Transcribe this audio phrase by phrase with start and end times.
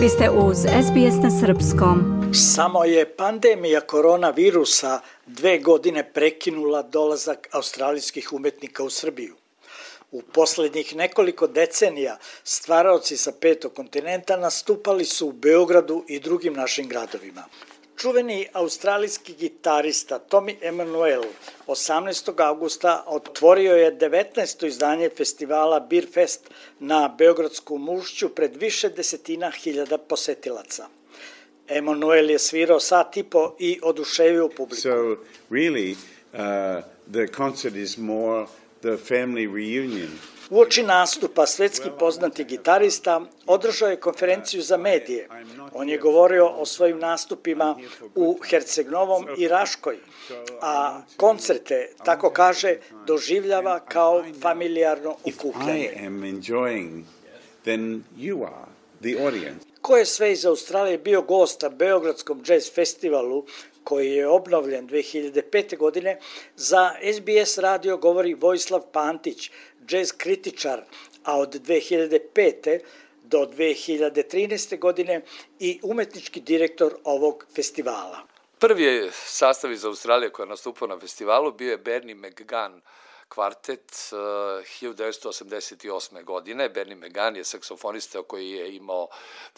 [0.00, 2.30] Vi ste uz SBS na Srpskom.
[2.34, 9.34] Samo je pandemija koronavirusa dve godine prekinula dolazak australijskih umetnika u Srbiju.
[10.12, 16.88] U poslednjih nekoliko decenija stvaraoci sa petog kontinenta nastupali su u Beogradu i drugim našim
[16.88, 17.44] gradovima.
[18.00, 21.22] Čuveni australijski gitarista Tommy Emanuel
[21.66, 22.44] 18.
[22.44, 24.66] augusta otvorio je 19.
[24.66, 30.88] izdanje festivala Beer Fest na Beogradsku mušću pred više desetina hiljada posetilaca.
[31.68, 34.80] Emanuel je svirao sat i po i oduševio publiku.
[34.80, 35.16] So
[35.50, 36.38] really, uh,
[37.12, 38.46] the concert is more
[38.80, 40.10] the family reunion.
[40.50, 45.28] Uoči nastupa svetski poznati gitarista održao je konferenciju za medije.
[45.74, 47.76] On je govorio o svojim nastupima
[48.14, 49.98] u Herceg-Novom i Raškoj,
[50.60, 52.76] a koncerte, tako kaže,
[53.06, 56.10] doživljava kao familijarno okupljanje.
[57.64, 58.66] Then you are
[59.00, 59.66] the audience.
[59.80, 63.44] Ko je sve iz Australije bio gost na Beogradskom jazz festivalu
[63.84, 65.76] koji je obnovljen 2005.
[65.76, 66.18] godine,
[66.56, 69.50] za SBS radio govori Vojislav Pantić,
[69.88, 70.82] jazz kritičar,
[71.24, 72.80] a od 2005.
[73.24, 74.78] do 2013.
[74.78, 75.20] godine
[75.58, 78.18] i umetnički direktor ovog festivala.
[78.58, 82.80] Prvi sastav iz Australije koja je nastupao na festivalu bio je Bernie McGann,
[83.30, 86.24] kvartet uh, 1988.
[86.24, 86.68] godine.
[86.68, 89.08] Bernie McGann je saksofonista koji je imao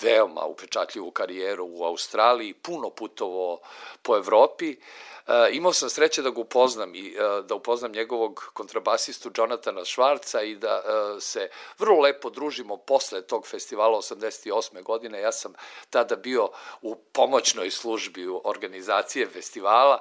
[0.00, 3.60] veoma upečatljivu karijeru u Australiji, puno putovo
[4.02, 4.76] po Evropi.
[4.76, 10.42] Uh, imao sam sreće da ga upoznam i uh, da upoznam njegovog kontrabasistu Jonathana Švarca
[10.42, 10.82] i da
[11.20, 14.82] se vrlo lepo družimo posle tog festivala 88.
[14.82, 15.20] godine.
[15.20, 15.52] Ja sam
[15.90, 16.50] tada bio
[16.82, 19.98] u pomoćnoj službi organizacije festivala,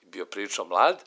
[0.00, 1.04] bio prilično mlad,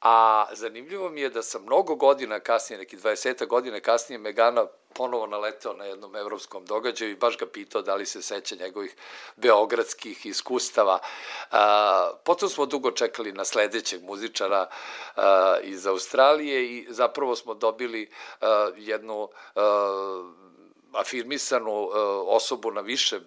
[0.00, 5.26] A zanimljivo mi je da sam mnogo godina kasnije, neki 20 godina kasnije, Megana ponovo
[5.26, 8.96] naleteo na jednom evropskom događaju i baš ga pitao da li se seća njegovih
[9.36, 10.98] beogradskih iskustava.
[11.50, 14.68] A, potom smo dugo čekali na sledećeg muzičara
[15.16, 20.32] a, iz Australije i zapravo smo dobili a, jednu a,
[20.92, 21.92] afirmisanu uh,
[22.26, 23.22] osobu na više uh,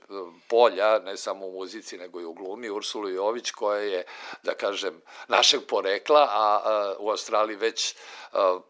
[0.47, 4.03] polja, ne samo u muzici, nego i u glumi, Ursulu Jović, koja je,
[4.44, 6.61] da kažem, našeg porekla, a
[6.97, 7.95] uh, u Australiji već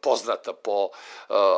[0.01, 0.89] poznata po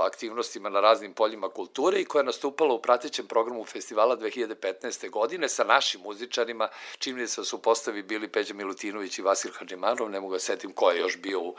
[0.06, 5.10] aktivnostima na raznim poljima kulture i koja je nastupala u pratećem programu festivala 2015.
[5.10, 6.68] godine sa našim muzičarima,
[7.00, 10.92] čim se su postavi bili Peđa Milutinović i Vasil Hadžimanov, ne mogu da setim ko
[10.92, 11.56] je još bio u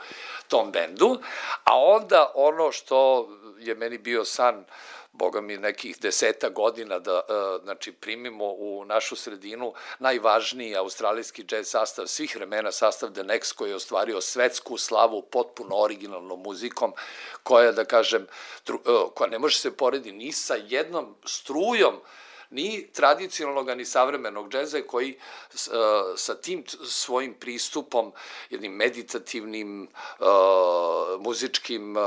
[0.47, 1.17] tom bendu,
[1.63, 4.65] a onda ono što je meni bio san
[5.17, 11.67] boga mi nekih deseta godina da uh, znači primimo u našu sredinu najvažniji australijski džez
[11.67, 16.93] sastav svih vremena, sastav The Next koji je ostvario svetsku slavu potpuno originalnom muzikom
[17.43, 18.27] koja da kažem
[18.69, 18.77] uh,
[19.15, 22.01] koja ne može se poredi ni sa jednom strujom
[22.49, 25.17] ni tradicionalnog, ni savremenog džeza koji
[25.53, 25.59] uh,
[26.15, 28.11] sa tim svojim pristupom,
[28.49, 29.87] jednim meditativnim
[30.19, 30.27] uh,
[31.19, 32.03] muzičkim uh,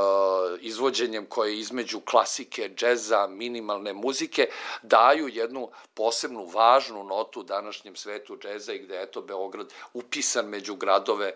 [0.61, 4.49] izvođenjem koje između klasike, džeza, minimalne muzike,
[4.83, 11.33] daju jednu posebnu važnu notu današnjem svetu džeza i gde eto Beograd upisan među gradove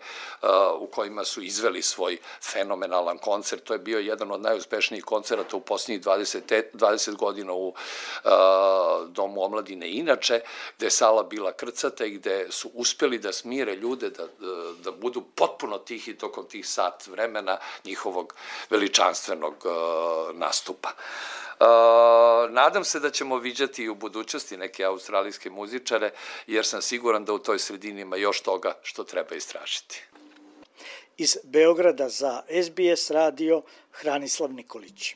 [0.79, 3.63] u kojima su izveli svoj fenomenalan koncert.
[3.63, 7.73] To je bio jedan od najuspešnijih koncerata u posljednjih 20, 20 godina u uh,
[9.07, 10.41] Domu omladine inače,
[10.77, 14.27] gde je sala bila krcata i gde su uspeli da smire ljude, da,
[14.83, 18.35] da budu potpuno tihi tokom tih sat vremena njihovog
[18.69, 20.89] veličanstvenog uh, nastupa.
[21.59, 26.11] Uh, nadam se da ćemo viđati i u budućnosti neke australijske muzičare,
[26.47, 30.03] jer sam siguran da u toj sredini ima još toga što treba istražiti.
[31.17, 33.61] Iz Beograda za SBS radio
[33.91, 35.15] Hranislav Nikolić.